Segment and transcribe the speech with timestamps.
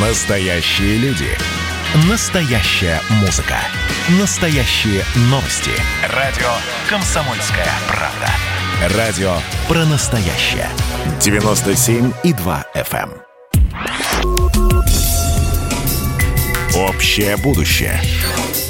[0.00, 1.26] Настоящие люди.
[2.08, 3.56] Настоящая музыка.
[4.20, 5.72] Настоящие новости.
[6.14, 6.46] Радио
[6.88, 8.96] «Комсомольская правда».
[8.96, 9.32] Радио
[9.66, 10.68] про настоящее.
[11.18, 13.10] 97,2 FM.
[13.10, 13.28] эм.
[16.76, 18.00] Общее будущее.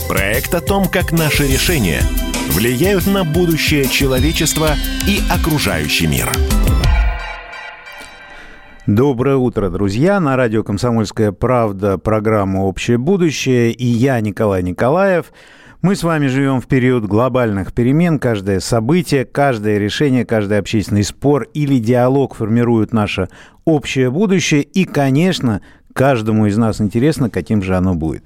[0.08, 2.00] Проект о том, как наши решения
[2.52, 4.76] влияют на будущее человечества
[5.06, 6.32] и окружающий мир.
[8.89, 10.18] Доброе утро, друзья.
[10.18, 15.26] На радио «Комсомольская правда» программа «Общее будущее» и я, Николай Николаев.
[15.82, 18.18] Мы с вами живем в период глобальных перемен.
[18.18, 23.29] Каждое событие, каждое решение, каждый общественный спор или диалог формируют наше
[23.67, 24.62] общее будущее.
[24.62, 25.61] И, конечно,
[25.93, 28.25] каждому из нас интересно, каким же оно будет.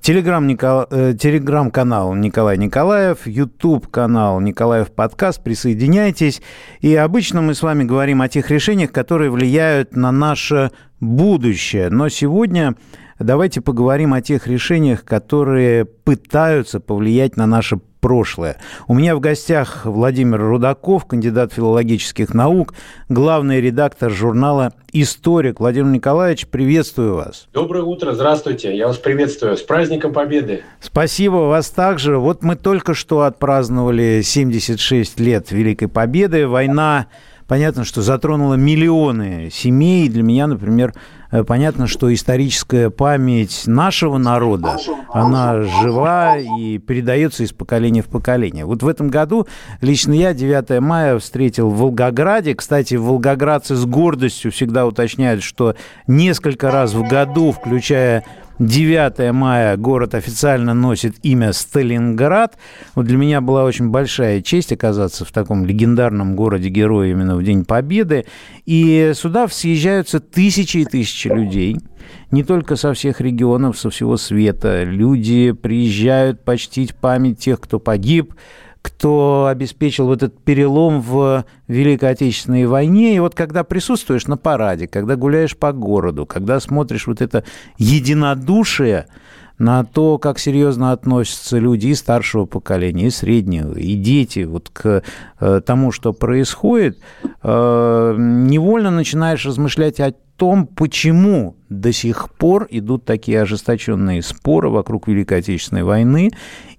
[0.00, 0.86] Телеграм, Никол...
[0.90, 5.42] э, Телеграм-канал Николай Николаев, YouTube-канал Николаев Подкаст.
[5.42, 6.40] Присоединяйтесь.
[6.80, 11.90] И обычно мы с вами говорим о тех решениях, которые влияют на наше будущее.
[11.90, 12.76] Но сегодня
[13.18, 18.56] давайте поговорим о тех решениях, которые пытаются повлиять на наше прошлое.
[18.86, 22.74] У меня в гостях Владимир Рудаков, кандидат филологических наук,
[23.08, 25.60] главный редактор журнала «Историк».
[25.60, 27.48] Владимир Николаевич, приветствую вас.
[27.52, 29.56] Доброе утро, здравствуйте, я вас приветствую.
[29.56, 30.62] С праздником Победы.
[30.80, 32.18] Спасибо вас также.
[32.18, 36.46] Вот мы только что отпраздновали 76 лет Великой Победы.
[36.46, 37.06] Война
[37.48, 40.08] понятно, что затронула миллионы семей.
[40.08, 40.94] Для меня, например,
[41.32, 44.76] э, понятно, что историческая память нашего народа,
[45.12, 48.64] она жива и передается из поколения в поколение.
[48.64, 49.48] Вот в этом году
[49.80, 52.54] лично я 9 мая встретил в Волгограде.
[52.54, 55.74] Кстати, волгоградцы с гордостью всегда уточняют, что
[56.06, 58.24] несколько раз в году, включая
[58.58, 62.58] 9 мая город официально носит имя Сталинград.
[62.96, 67.64] Вот для меня была очень большая честь оказаться в таком легендарном городе-герое именно в День
[67.64, 68.26] Победы.
[68.66, 71.78] И сюда съезжаются тысячи и тысячи людей.
[72.30, 74.82] Не только со всех регионов, со всего света.
[74.82, 78.34] Люди приезжают почтить память тех, кто погиб,
[78.88, 83.14] кто обеспечил вот этот перелом в Великой Отечественной войне.
[83.14, 87.44] И вот когда присутствуешь на параде, когда гуляешь по городу, когда смотришь вот это
[87.76, 89.06] единодушие
[89.58, 95.02] на то, как серьезно относятся люди и старшего поколения, и среднего, и дети вот к
[95.40, 96.98] э, тому, что происходит,
[97.42, 105.08] э, невольно начинаешь размышлять о том, почему до сих пор идут такие ожесточенные споры вокруг
[105.08, 106.30] Великой Отечественной войны,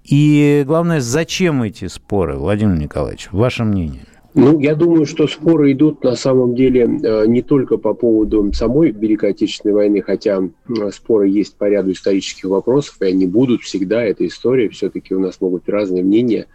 [0.10, 4.02] и главное, зачем эти споры, Владимир Николаевич, ваше мнение?
[4.34, 8.92] Ну, я думаю, что споры идут на самом деле э, не только по поводу самой
[8.92, 10.42] Великой Отечественной войны, хотя
[10.92, 15.42] споры есть по ряду исторических вопросов, и они будут всегда, эта история, все-таки у нас
[15.42, 16.46] могут быть разные мнения,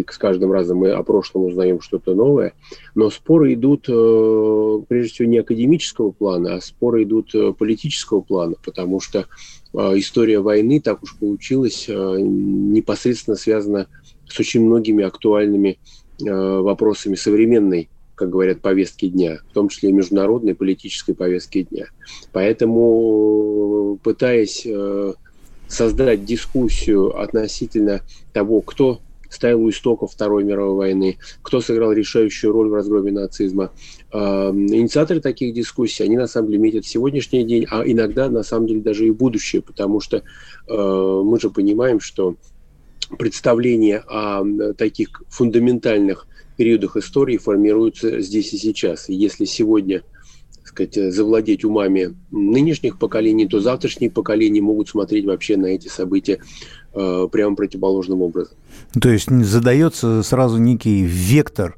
[0.00, 2.52] и с каждым разом мы о прошлом узнаем что-то новое.
[2.94, 8.56] Но споры идут, э, прежде всего, не академического плана, а споры идут э, политического плана,
[8.64, 9.26] потому что
[9.74, 13.88] история войны, так уж получилось, непосредственно связана
[14.28, 15.78] с очень многими актуальными
[16.22, 21.86] Э, вопросами современной, как говорят, повестки дня, в том числе и международной политической повестки дня.
[22.32, 25.14] Поэтому, пытаясь э,
[25.66, 28.02] создать дискуссию относительно
[28.32, 29.00] того, кто
[29.34, 33.72] стоял у истоков Второй мировой войны, кто сыграл решающую роль в разгроме нацизма.
[34.12, 38.66] Э, инициаторы таких дискуссий, они на самом деле метят сегодняшний день, а иногда на самом
[38.66, 40.22] деле даже и будущее, потому что
[40.66, 42.36] мы же понимаем, что
[43.18, 49.08] представления о таких фундаментальных периодах истории формируются здесь и сейчас.
[49.08, 50.02] И если сегодня
[50.74, 56.40] сказать, завладеть умами нынешних поколений, то завтрашние поколения могут смотреть вообще на эти события
[56.94, 58.56] э, прямо противоположным образом.
[59.00, 61.76] То есть задается сразу некий вектор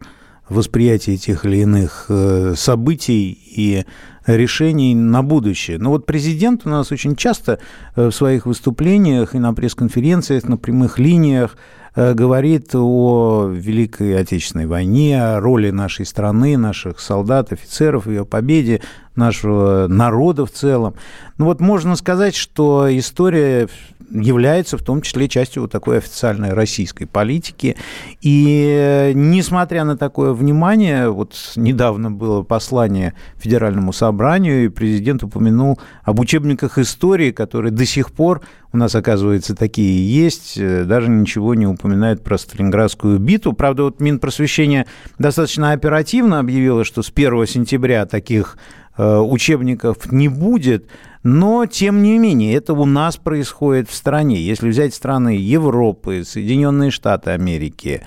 [0.48, 3.84] восприятия тех или иных э, событий и
[4.26, 5.78] решений на будущее.
[5.78, 7.58] Но вот президент у нас очень часто
[7.94, 14.66] э, в своих выступлениях и на пресс-конференциях, на прямых линиях э, говорит о Великой Отечественной
[14.66, 18.82] войне, о роли нашей страны, наших солдат, офицеров, ее победе,
[19.14, 20.94] нашего народа в целом.
[21.38, 23.68] Ну вот можно сказать, что история
[24.10, 27.76] является в том числе частью вот такой официальной российской политики.
[28.20, 36.20] И несмотря на такое внимание, вот недавно было послание Федеральному собранию, и президент упомянул об
[36.20, 38.42] учебниках истории, которые до сих пор
[38.76, 43.54] у нас, оказывается, такие есть, даже ничего не упоминает про Сталинградскую битву.
[43.54, 44.86] Правда, вот Минпросвещение
[45.18, 48.58] достаточно оперативно объявило, что с 1 сентября таких
[48.98, 50.90] э, учебников не будет,
[51.22, 54.42] но, тем не менее, это у нас происходит в стране.
[54.42, 58.02] Если взять страны Европы, Соединенные Штаты Америки,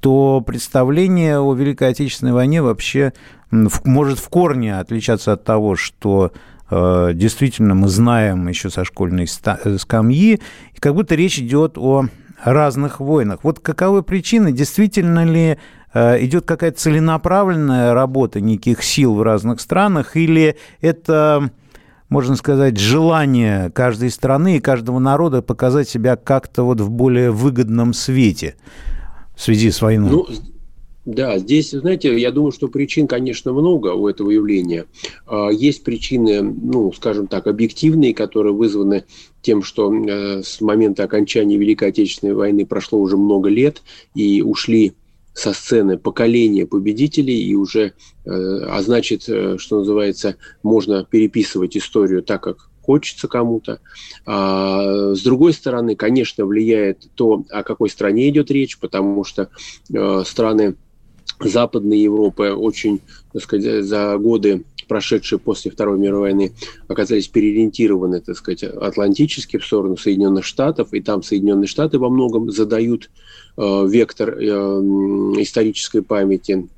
[0.00, 3.12] то представление о Великой Отечественной войне вообще
[3.50, 10.40] может в корне отличаться от того, что э, действительно мы знаем еще со школьной скамьи,
[10.74, 12.06] и как будто речь идет о
[12.42, 13.40] разных войнах.
[13.42, 14.52] Вот каковы причины?
[14.52, 15.58] Действительно ли
[15.94, 21.50] идет какая-то целенаправленная работа неких сил в разных странах, или это
[22.08, 27.94] можно сказать, желание каждой страны и каждого народа показать себя как-то вот в более выгодном
[27.94, 28.54] свете
[29.34, 30.10] в связи с войной?
[30.10, 30.26] Ну,
[31.06, 34.86] да, здесь, знаете, я думаю, что причин, конечно, много у этого явления.
[35.24, 39.04] А, есть причины, ну, скажем так, объективные, которые вызваны
[39.40, 43.82] тем, что э, с момента окончания Великой Отечественной войны прошло уже много лет,
[44.16, 44.94] и ушли
[45.32, 47.92] со сцены поколения победителей, и уже,
[48.24, 48.30] э,
[48.68, 53.80] а значит, э, что называется, можно переписывать историю так, как хочется кому-то.
[54.24, 59.50] А, с другой стороны, конечно, влияет то, о какой стране идет речь, потому что
[59.92, 60.76] э, страны
[61.40, 63.00] Западной Европы очень,
[63.32, 66.52] так сказать, за годы, прошедшие после Второй мировой войны,
[66.88, 72.50] оказались переориентированы, так сказать, атлантически в сторону Соединенных Штатов, и там Соединенные Штаты во многом
[72.50, 73.10] задают
[73.58, 76.68] Э, вектор э, исторической памяти.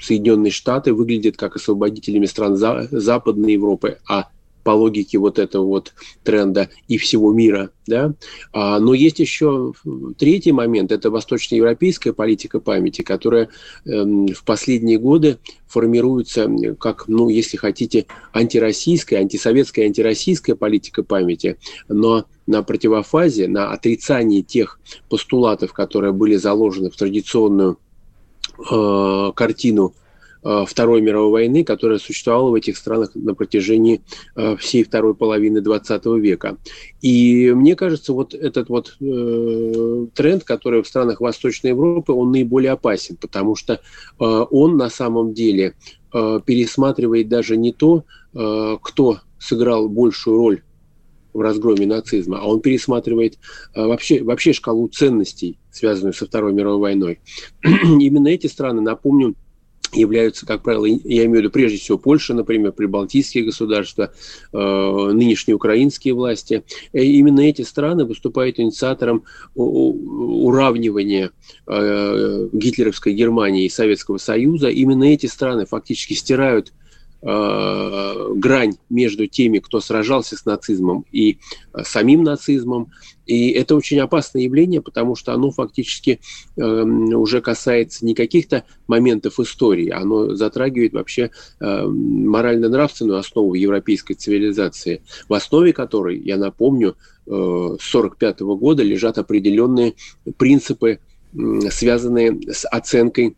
[0.00, 4.28] Соединенные Штаты выглядят как освободителями стран Западной Европы, а
[4.62, 5.92] по логике вот этого вот
[6.24, 7.70] тренда и всего мира.
[7.86, 8.14] Да?
[8.52, 9.72] А, но есть еще
[10.18, 13.48] третий момент, это восточноевропейская политика памяти, которая
[13.84, 22.26] эм, в последние годы формируется как, ну, если хотите, антироссийская, антисоветская, антироссийская политика памяти, но
[22.46, 24.78] на противофазе, на отрицании тех
[25.08, 27.78] постулатов, которые были заложены в традиционную
[28.70, 30.01] э, картину Э,
[30.42, 34.02] Второй мировой войны, которая существовала в этих странах на протяжении
[34.34, 36.56] э, всей второй половины 20 века.
[37.00, 42.72] И мне кажется, вот этот вот э, тренд, который в странах Восточной Европы, он наиболее
[42.72, 43.78] опасен, потому что э,
[44.18, 45.74] он на самом деле
[46.12, 48.04] э, пересматривает даже не то,
[48.34, 50.62] э, кто сыграл большую роль
[51.32, 53.38] в разгроме нацизма, а он пересматривает
[53.74, 57.20] э, вообще, вообще шкалу ценностей, связанную со Второй мировой войной.
[57.64, 59.34] Именно эти страны, напомню,
[59.92, 64.12] являются, как правило, я имею в виду прежде всего Польша, например, прибалтийские государства,
[64.52, 64.56] э,
[65.12, 66.64] нынешние украинские власти.
[66.92, 69.24] И э, именно эти страны выступают инициатором
[69.54, 71.30] уравнивания
[71.66, 74.68] э, гитлеровской Германии и Советского Союза.
[74.68, 76.72] Именно эти страны фактически стирают
[77.22, 81.38] грань между теми, кто сражался с нацизмом и
[81.72, 82.90] э, самим нацизмом.
[83.26, 86.20] И это очень опасное явление, потому что оно фактически
[86.56, 91.30] э, уже касается не каких-то моментов истории, оно затрагивает вообще
[91.60, 96.96] э, морально-нравственную основу европейской цивилизации, в основе которой, я напомню,
[97.26, 99.94] э, с 1945 года лежат определенные
[100.36, 100.98] принципы,
[101.70, 103.36] связанные с оценкой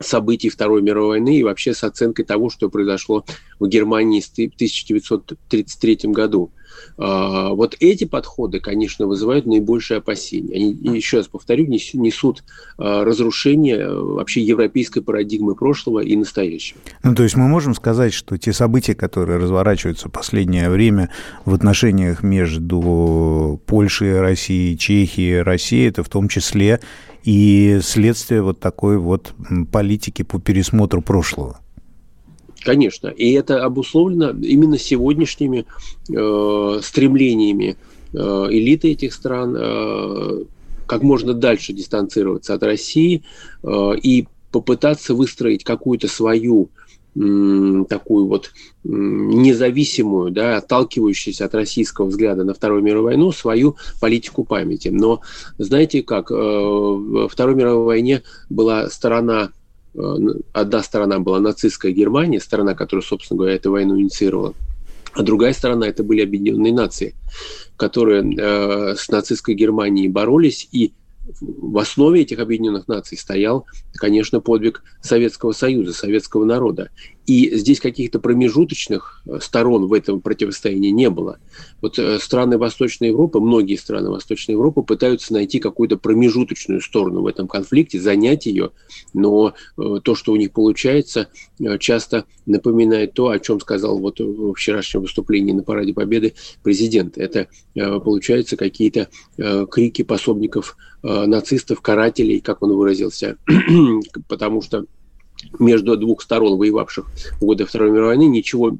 [0.00, 3.24] событий Второй мировой войны и вообще с оценкой того, что произошло
[3.58, 6.50] в Германии в 1933 году.
[6.96, 10.56] А, вот эти подходы, конечно, вызывают наибольшее опасение.
[10.56, 12.44] Они, еще раз повторю, несут
[12.78, 16.78] а, разрушение э, вообще европейской парадигмы прошлого и настоящего.
[17.02, 21.10] Ну, то есть мы можем сказать, что те события, которые разворачиваются в последнее время
[21.44, 26.80] в отношениях между Польшей, Россией, Чехией, Россией, это в том числе
[27.24, 29.32] и следствие вот такой вот
[29.72, 31.60] политики по пересмотру прошлого.
[32.62, 35.64] Конечно, и это обусловлено именно сегодняшними
[36.10, 37.76] э, стремлениями
[38.12, 40.44] э, элиты этих стран э,
[40.86, 43.22] как можно дальше дистанцироваться от России
[43.62, 46.68] э, и попытаться выстроить какую-то свою
[47.14, 48.52] такую вот
[48.84, 54.88] независимую, да, отталкивающуюся от российского взгляда на Вторую мировую войну, свою политику памяти.
[54.88, 55.20] Но
[55.58, 59.50] знаете как, э, в Второй мировой войне была сторона
[59.94, 59.98] э,
[60.52, 64.54] одна сторона была нацистская Германия, сторона, которая, собственно говоря, эту войну инициировала,
[65.12, 67.14] а другая сторона это были Объединенные Нации,
[67.76, 70.92] которые э, с нацистской Германией боролись и
[71.40, 76.90] в основе этих объединенных наций стоял, конечно, подвиг Советского Союза, советского народа.
[77.30, 81.38] И здесь каких-то промежуточных э, сторон в этом противостоянии не было.
[81.80, 87.28] Вот э, страны Восточной Европы, многие страны Восточной Европы пытаются найти какую-то промежуточную сторону в
[87.28, 88.72] этом конфликте, занять ее,
[89.14, 91.28] но э, то, что у них получается,
[91.78, 96.34] часто напоминает то, о чем сказал вот в вчерашнем выступлении на Параде Победы
[96.64, 97.16] президент.
[97.16, 99.08] Это, получается, какие-то
[99.70, 103.36] крики пособников нацистов, карателей, как он выразился,
[104.28, 104.86] потому что
[105.58, 107.06] между двух сторон, воевавших
[107.40, 108.76] в годы Второй мировой войны, ничего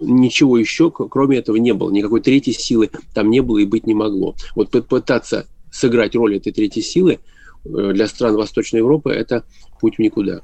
[0.00, 1.90] ничего еще, кроме этого, не было.
[1.92, 4.34] Никакой третьей силы там не было и быть не могло.
[4.56, 7.20] Вот попытаться сыграть роль этой третьей силы
[7.64, 9.44] э, для стран Восточной Европы– это
[9.80, 10.40] путь в никуда.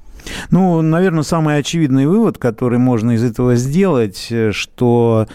[0.52, 5.32] Ну, наверное, самый очевидный вывод, который можно из этого сделать, что Э,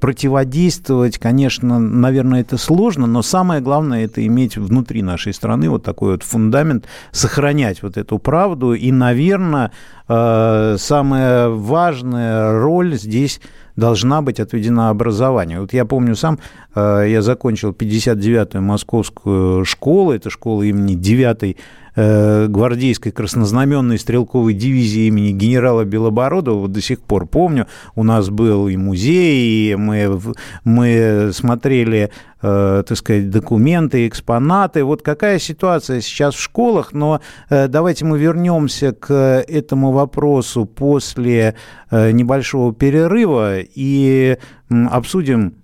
[0.00, 6.12] противодействовать, конечно, наверное, это сложно, но самое главное это иметь внутри нашей страны вот такой
[6.12, 8.74] вот фундамент, сохранять вот эту правду.
[8.74, 9.72] И, наверное,
[10.08, 13.40] э, самая важная роль здесь
[13.76, 15.60] должна быть отведена образованию.
[15.60, 16.38] Вот я помню сам,
[16.74, 21.56] э, я закончил 59-ю московскую школу, это школа имени 9 Э,
[21.98, 28.68] гвардейской краснознаменной стрелковой дивизии имени генерала Белобородова, вот до сих пор помню, у нас был
[28.68, 30.20] и музей, и мы,
[30.62, 34.84] мы смотрели, э, так сказать, документы, экспонаты.
[34.84, 39.12] Вот какая ситуация сейчас в школах, но э, давайте мы вернемся к
[39.48, 41.56] этому вопросу после
[41.90, 44.36] небольшого перерыва и
[44.68, 45.54] обсудим,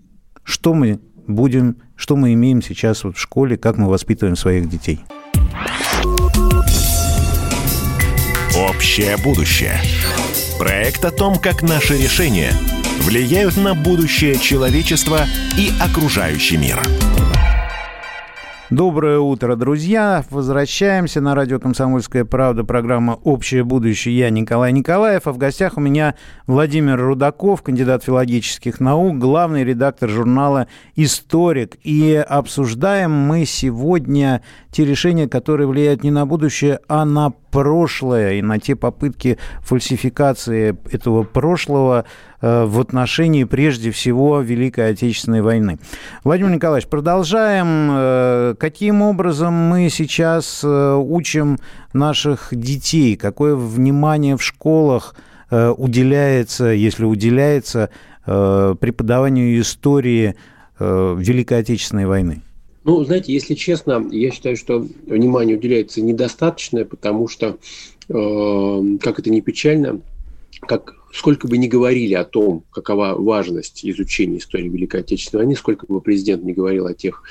[0.42, 5.00] что мы будем, что мы имеем сейчас вот в школе, как мы воспитываем своих детей.
[8.56, 9.80] Общее будущее.
[10.60, 12.52] Проект о том, как наши решения
[13.00, 15.22] влияют на будущее человечества
[15.58, 16.80] и окружающий мир.
[18.70, 20.24] Доброе утро, друзья.
[20.30, 22.64] Возвращаемся на радио «Комсомольская правда».
[22.64, 24.16] Программа «Общее будущее».
[24.16, 25.26] Я Николай Николаев.
[25.26, 26.14] А в гостях у меня
[26.46, 31.76] Владимир Рудаков, кандидат филологических наук, главный редактор журнала «Историк».
[31.82, 38.42] И обсуждаем мы сегодня те решения, которые влияют не на будущее, а на прошлое и
[38.42, 42.04] на те попытки фальсификации этого прошлого
[42.40, 45.78] э, в отношении прежде всего Великой Отечественной войны.
[46.24, 47.90] Владимир Николаевич, продолжаем.
[47.92, 51.60] Э, каким образом мы сейчас э, учим
[51.92, 53.14] наших детей?
[53.16, 55.14] Какое внимание в школах
[55.50, 57.90] уделяется, если уделяется,
[58.24, 60.34] преподаванию истории
[60.80, 62.42] Великой Отечественной войны?
[62.84, 67.56] Ну, знаете, если честно, я считаю, что внимание уделяется недостаточное, потому что,
[68.08, 70.02] э, как это не печально,
[70.60, 75.86] как сколько бы ни говорили о том, какова важность изучения истории Великой Отечественной войны, сколько
[75.86, 77.22] бы президент не говорил о тех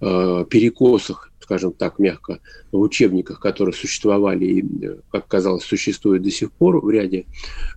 [0.00, 2.38] э, перекосах, скажем так, мягко,
[2.72, 4.64] в учебниках, которые существовали и,
[5.10, 7.26] как казалось, существуют до сих пор в ряде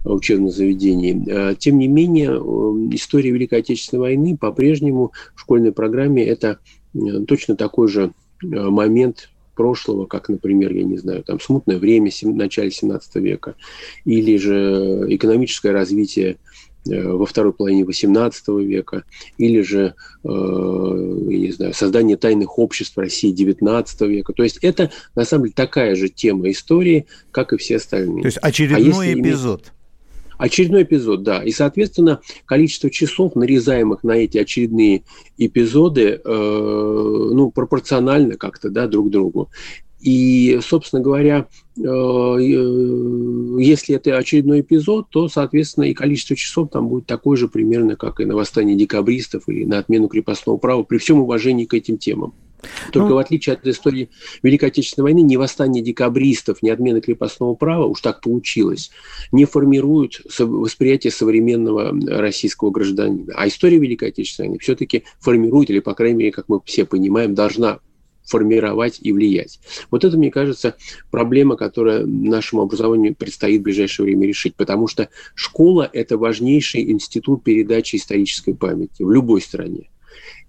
[0.06, 1.26] учебных заведений.
[1.28, 6.87] Э, тем не менее, э, история Великой Отечественной войны по-прежнему в школьной программе это Э,
[7.28, 8.12] точно такой же
[8.42, 13.56] э, момент прошлого, как, например, я не знаю, там смутное время в начале 17 века,
[14.06, 16.38] или же экономическое развитие
[16.88, 19.04] э, во второй половине XVIII века,
[19.38, 24.34] или же, э, я не знаю, создание тайных обществ в России XIX века.
[24.34, 28.22] То есть это, на самом деле, такая же тема истории, как и все остальные.
[28.22, 29.62] То есть очередной а эпизод.
[29.62, 29.77] Иметь
[30.38, 31.44] Очередной эпизод, да.
[31.44, 35.04] И, соответственно, количество часов, нарезаемых на эти очередные
[35.38, 39.50] эпизоды, э, ну, пропорционально как-то, да, друг другу.
[40.00, 46.88] И, собственно говоря, э, э, если это очередной эпизод, то, соответственно, и количество часов там
[46.88, 51.00] будет такое же примерно, как и на восстание декабристов или на отмену крепостного права, при
[51.00, 52.36] всем уважении к этим темам.
[52.92, 54.10] Только ну, в отличие от истории
[54.42, 58.92] Великой Отечественной войны, ни восстание декабристов, ни отмена крепостного права, уж так получилось,
[59.32, 63.34] не формируют восприятие современного российского гражданина.
[63.36, 67.36] А история Великой Отечественной войны все-таки формирует, или, по крайней мере, как мы все понимаем,
[67.36, 67.80] должна
[68.28, 69.60] формировать и влиять.
[69.90, 70.76] Вот это, мне кажется,
[71.12, 77.44] проблема, которая нашему образованию предстоит в ближайшее время решить, потому что школа– это важнейший институт
[77.44, 79.90] передачи исторической памяти в любой стране.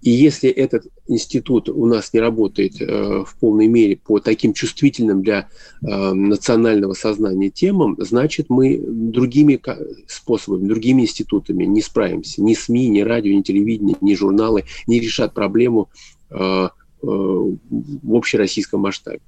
[0.01, 2.85] И если этот институт у нас не работает э,
[3.25, 5.49] в полной мере по таким чувствительным для
[5.81, 9.59] э, национального сознания темам, значит, мы другими
[10.07, 12.41] способами, другими институтами не справимся.
[12.41, 15.89] Ни СМИ, ни радио, ни телевидение, ни журналы не решат проблему
[16.29, 16.69] э, э,
[17.01, 19.21] в общероссийском масштабе.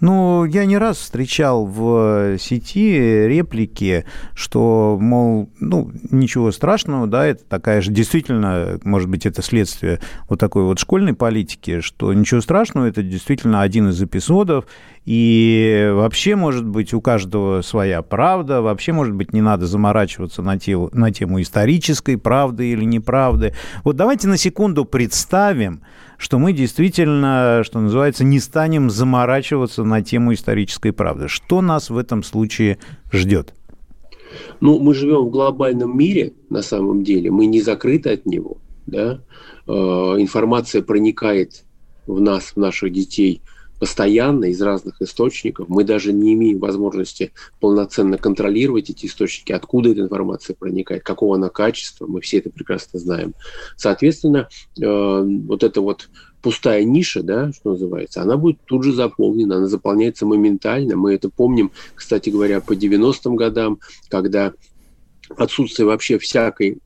[0.00, 4.04] Ну, я не раз встречал в сети реплики,
[4.34, 10.38] что, мол, ну, ничего страшного, да, это такая же, действительно, может быть, это следствие вот
[10.40, 14.66] такой вот школьной политики, что ничего страшного, это действительно один из эпизодов,
[15.04, 20.58] и вообще, может быть, у каждого своя правда, вообще, может быть, не надо заморачиваться на,
[20.58, 23.52] те, на тему исторической правды или неправды.
[23.82, 25.82] Вот давайте на секунду представим,
[26.18, 31.26] что мы действительно, что называется, не станем заморачиваться на тему исторической правды.
[31.26, 32.78] Что нас в этом случае
[33.10, 33.54] ждет?
[34.60, 38.58] Ну, мы живем в глобальном мире, на самом деле, мы не закрыты от него.
[38.86, 39.20] Да?
[39.66, 41.64] Э, информация проникает
[42.06, 43.42] в нас, в наших детей
[43.82, 45.68] постоянно из разных источников.
[45.68, 51.48] Мы даже не имеем возможности полноценно контролировать эти источники, откуда эта информация проникает, какого она
[51.48, 52.06] качества.
[52.06, 53.34] Мы все это прекрасно знаем.
[53.76, 54.48] Соответственно,
[54.80, 56.10] э, вот это вот
[56.42, 60.94] пустая ниша, да, что называется, она будет тут же заполнена, она заполняется моментально.
[60.94, 64.52] Мы это помним, кстати говоря, по 90-м годам, когда
[65.36, 66.78] отсутствие вообще всякой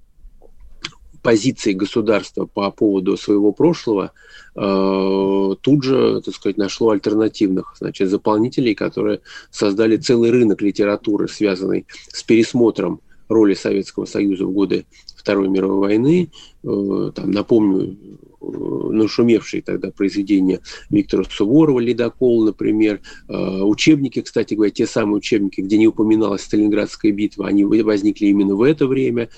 [1.26, 4.12] позиции государства по поводу своего прошлого
[4.54, 11.84] э, тут же, так сказать, нашло альтернативных, значит, заполнителей, которые создали целый рынок литературы, связанный
[12.12, 14.86] с пересмотром роли Советского Союза в годы
[15.26, 16.30] Второй мировой войны.
[16.62, 17.96] Э, там, напомню,
[18.40, 25.78] нашумевшие тогда произведения Виктора Суворова «Ледокол», например, э, учебники, кстати говоря, те самые учебники, где
[25.78, 29.28] не упоминалась Сталинградская битва, они возникли именно в это время.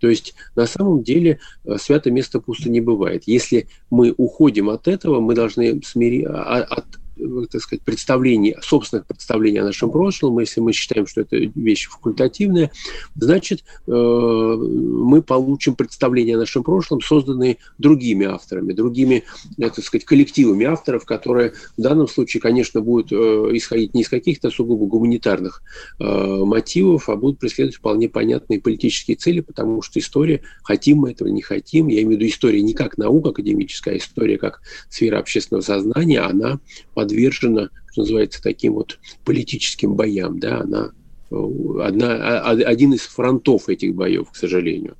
[0.00, 3.22] То есть на самом деле э, свято место пусто не бывает.
[3.24, 6.24] Если мы уходим от этого, мы должны смири...
[6.24, 7.07] А, от Э,
[7.50, 12.70] так сказать, представлений, собственных представлений о нашем прошлом, если мы считаем, что это вещь факультативная,
[13.16, 19.24] значит, э, мы получим представление о нашем прошлом, созданные другими авторами, другими,
[19.58, 24.50] э, так сказать, коллективами авторов, которые в данном случае, конечно, будут исходить не из каких-то
[24.50, 25.62] сугубо гуманитарных
[25.98, 31.42] мотивов, а будут преследовать вполне понятные политические цели, потому что история, хотим мы этого, не
[31.42, 35.62] хотим, я имею в виду история не как наука академическая, а история как сфера общественного
[35.62, 36.60] сознания, она
[36.94, 40.90] под подвержена, что называется, таким вот политическим боям, да, она
[41.30, 44.96] одна, а, один из фронтов этих боев, к сожалению.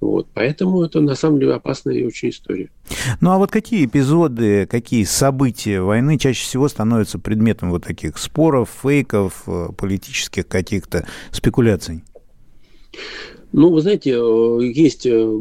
[0.00, 0.28] Вот.
[0.32, 2.70] Поэтому это на самом деле опасная и очень история.
[3.20, 8.70] Ну а вот какие эпизоды, какие события войны чаще всего становятся предметом вот таких споров,
[8.80, 12.04] фейков, э, политических каких-то спекуляций?
[13.52, 15.40] Ну, вы знаете, э, есть, э,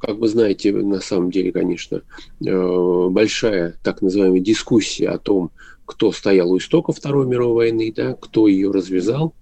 [0.00, 2.02] как вы знаете, на самом деле, конечно,
[2.44, 5.52] э, большая так называемая дискуссия о том,
[5.84, 9.34] кто стоял у истоков Второй мировой войны, да, кто ее развязал.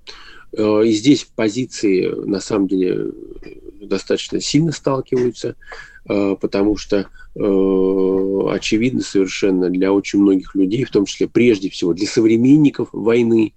[0.53, 3.13] И здесь позиции, на самом деле,
[3.81, 5.55] достаточно сильно сталкиваются,
[6.05, 12.89] потому что очевидно совершенно для очень многих людей, в том числе прежде всего для современников
[12.91, 13.53] войны,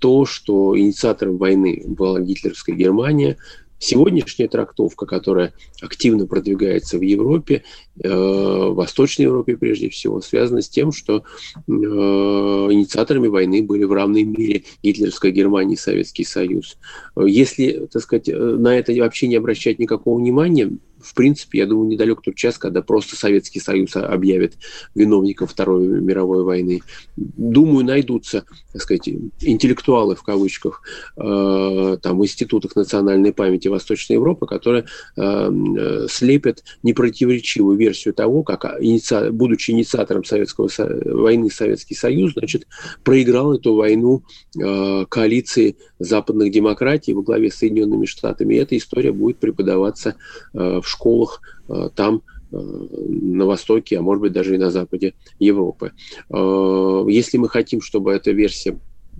[0.00, 3.36] то, что инициатором войны была гитлеровская Германия,
[3.82, 7.64] Сегодняшняя трактовка, которая активно продвигается в Европе,
[7.98, 11.24] э, в Восточной Европе прежде всего, связана с тем, что
[11.56, 16.76] э, инициаторами войны были в равной мере гитлеровская Германия и Советский Союз.
[17.16, 20.70] Если, так сказать, э, на это вообще не обращать никакого внимания,
[21.02, 24.54] в принципе, я думаю, недалек тот час, когда просто Советский Союз объявит
[24.94, 26.82] виновников Второй мировой войны.
[27.16, 29.08] Думаю, найдутся, так сказать,
[29.40, 30.82] интеллектуалы в кавычках
[31.16, 34.86] э, там, в институтах национальной памяти Восточной Европы, которые
[35.16, 39.30] э, слепят непротиворечивую версию того, как, иници...
[39.30, 40.68] будучи инициатором Советского
[41.04, 42.66] войны Советский Союз, значит,
[43.04, 44.22] проиграл эту войну
[44.58, 48.54] э, коалиции западных демократий во главе с Соединенными Штатами.
[48.54, 50.16] И эта история будет преподаваться
[50.52, 52.22] в школах э, там
[52.52, 55.92] э, на востоке, а может быть даже и на западе Европы.
[56.28, 58.78] Э, если мы хотим, чтобы эта версия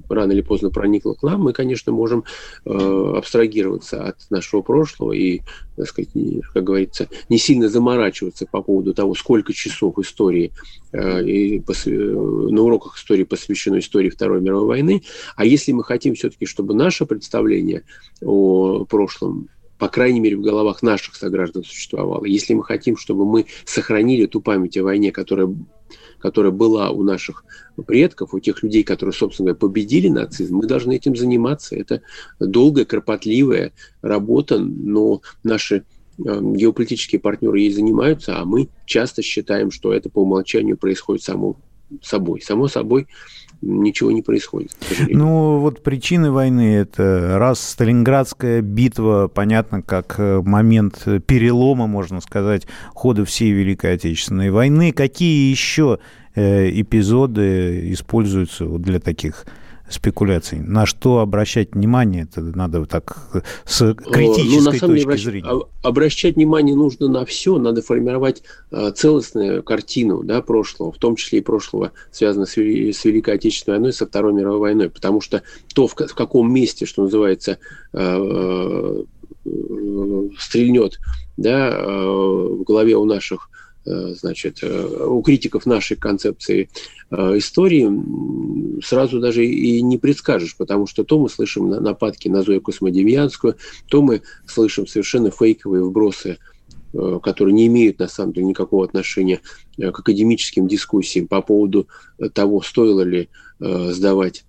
[0.08, 2.24] рано или поздно проникла к нам, мы, конечно, можем
[2.64, 5.42] абстрагироваться от нашего прошлого и,
[5.76, 6.08] так сказать,
[6.54, 10.52] как говорится, не сильно заморачиваться по поводу того, сколько часов истории
[10.94, 15.02] и на уроках истории посвящено истории Второй мировой войны.
[15.36, 17.82] А если мы хотим все-таки, чтобы наше представление
[18.22, 19.48] о прошлом
[19.80, 22.26] по крайней мере, в головах наших сограждан существовало.
[22.26, 25.52] Если мы хотим, чтобы мы сохранили ту память о войне, которая,
[26.18, 27.44] которая была у наших
[27.86, 31.76] предков, у тех людей, которые, собственно говоря, победили нацизм, мы должны этим заниматься.
[31.76, 32.02] Это
[32.38, 35.82] долгая, кропотливая работа, но наши э,
[36.18, 41.56] геополитические партнеры ей занимаются, а мы часто считаем, что это по умолчанию происходит само
[42.02, 42.40] собой.
[42.40, 43.06] Само собой,
[43.62, 44.72] ничего не происходит.
[45.08, 52.66] Ну, вот причины войны– это раз Сталинградская битва, понятно, как э, момент перелома, можно сказать,
[52.94, 54.92] хода всей Великой Отечественной войны.
[54.92, 55.98] Какие еще
[56.34, 59.44] э, эпизоды используются для таких
[59.90, 60.60] спекуляций.
[60.60, 62.22] На что обращать внимание?
[62.22, 65.24] Это надо так с э, критической ну, на самом точки обращ...
[65.24, 65.62] зрения.
[65.82, 71.40] Обращать внимание нужно на все, надо формировать э, целостную картину да, прошлого, в том числе
[71.40, 75.42] и прошлого, связанного с, с Великой Отечественной войной, со Второй мировой войной, потому что
[75.74, 77.58] то, в, в каком месте, что называется,
[77.92, 79.04] э,
[79.44, 80.98] э, стрельнет
[81.36, 83.49] да, э, в голове у наших Э,
[83.84, 86.68] значит, э, у критиков нашей концепции
[87.10, 92.60] э, истории сразу даже и не предскажешь, потому что то мы слышим нападки на Зою
[92.60, 93.56] Космодемьянскую,
[93.88, 96.38] то мы слышим совершенно фейковые вбросы
[97.22, 99.40] которые не имеют на самом деле никакого отношения
[99.78, 101.86] к академическим дискуссиям по поводу
[102.32, 103.28] того, стоило ли
[103.60, 104.44] сдавать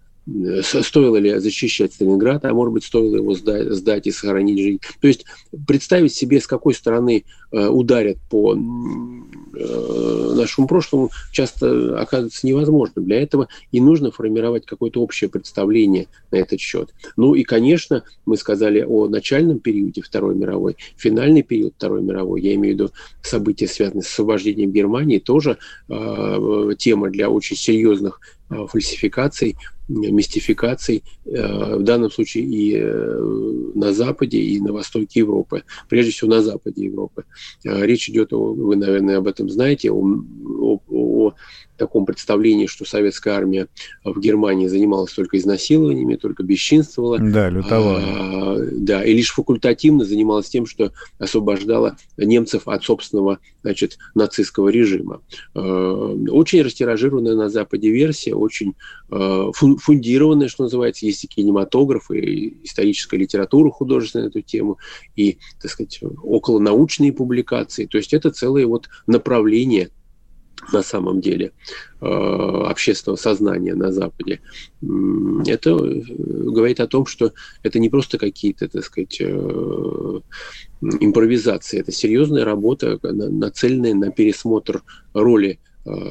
[0.61, 4.79] стоило ли защищать Сталинград, а может быть, стоило его сдать, сдать и сохранить жизнь.
[4.99, 5.25] То есть
[5.67, 8.57] представить себе, с какой стороны э, ударят по э,
[10.35, 13.05] нашему прошлому, часто оказывается невозможным.
[13.05, 16.93] Для этого и нужно формировать какое-то общее представление на этот счет.
[17.17, 22.53] Ну и, конечно, мы сказали о начальном периоде Второй мировой, финальный период Второй мировой, я
[22.55, 22.91] имею в виду
[23.23, 25.57] события, связанные с освобождением Германии, тоже
[25.89, 29.57] э, тема для очень серьезных э, фальсификаций
[29.91, 36.29] мистификаций, э, в данном случае и э, на Западе, и на востоке Европы, прежде всего
[36.29, 37.25] на Западе Европы.
[37.63, 40.01] Э, речь идет, о, вы, наверное, об этом знаете, о,
[40.59, 41.33] о, о
[41.77, 43.67] таком представлении, что советская армия
[44.03, 47.17] в Германии занималась только изнасилованиями, только бесчинствовала.
[47.19, 48.01] Да, лютовала.
[48.03, 55.21] А, да, и лишь факультативно занималась тем, что освобождала немцев от собственного значит, нацистского режима.
[55.53, 58.75] Очень растиражированная на Западе версия, очень
[59.81, 64.77] фундированная, что называется, есть и кинематограф, и историческая литература художественная на эту тему,
[65.15, 67.85] и, так сказать, околонаучные публикации.
[67.85, 69.89] То есть это целое вот направление–
[70.71, 71.51] на самом деле
[72.01, 74.41] э, общественного сознания на Западе,
[74.81, 80.19] это э, говорит о том, что это не просто какие-то, так сказать, э,
[80.99, 85.59] импровизации, это серьезная работа, нацеленная на пересмотр роли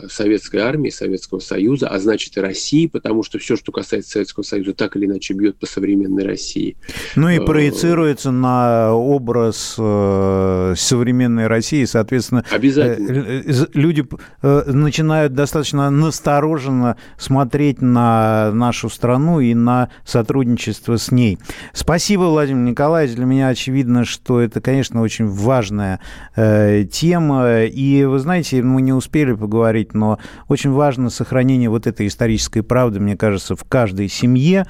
[0.09, 4.75] советской армии, Советского Союза, а значит и России, потому что все, что касается Советского Союза,
[4.75, 6.77] так или иначе бьет по современной России.
[7.15, 13.69] Ну и э, проецируется на образ э, современной России, соответственно, Обязательно.
[13.75, 14.05] люди
[14.43, 21.39] начинают достаточно настороженно смотреть на нашу страну и на сотрудничество с ней.
[21.73, 23.15] Спасибо, Владимир Николаевич.
[23.15, 26.01] Для меня очевидно, что это, конечно, очень важная
[26.35, 27.65] тема.
[27.65, 30.19] И вы знаете, мы не успели поговорить говорить, но
[30.49, 34.67] очень важно сохранение вот этой исторической правды, мне кажется, в каждой семье.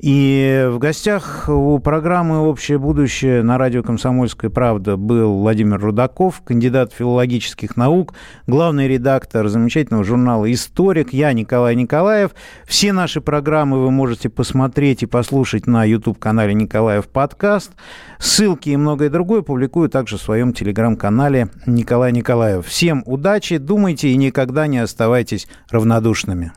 [0.00, 6.94] И в гостях у программы «Общее будущее» на радио «Комсомольская правда» был Владимир Рудаков, кандидат
[6.94, 8.14] филологических наук,
[8.46, 11.12] главный редактор замечательного журнала «Историк».
[11.12, 12.30] Я Николай Николаев.
[12.66, 17.72] Все наши программы вы можете посмотреть и послушать на YouTube-канале «Николаев подкаст».
[18.18, 22.64] Ссылки и многое другое публикую также в своем телеграм-канале Николай Николаев.
[22.66, 26.52] Всем удачи, думайте и никогда не оставайтесь равнодушными.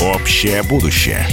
[0.00, 1.26] Общее будущее.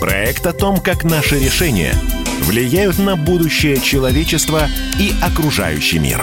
[0.00, 1.94] Проект о том, как наши решения
[2.42, 6.22] влияют на будущее человечества и окружающий мир.